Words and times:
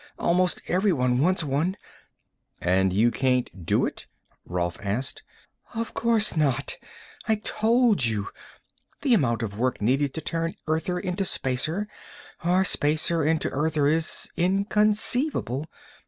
Almost 0.17 0.63
everyone 0.67 1.19
wants 1.19 1.43
one." 1.43 1.77
"And 2.59 2.91
you 2.91 3.11
can't 3.11 3.67
do 3.67 3.85
it?" 3.85 4.07
Rolf 4.45 4.79
asked. 4.81 5.21
"Of 5.75 5.93
course 5.93 6.35
not. 6.35 6.79
I've 7.27 7.43
told 7.43 8.03
you: 8.05 8.29
the 9.03 9.13
amount 9.13 9.43
of 9.43 9.59
work 9.59 9.79
needed 9.79 10.15
to 10.15 10.21
turn 10.21 10.55
Earther 10.67 10.99
into 10.99 11.23
Spacer 11.23 11.87
or 12.43 12.63
Spacer 12.65 13.23
into 13.23 13.51
Earther 13.51 13.85
is 13.85 14.27
inconceivable. 14.35 15.67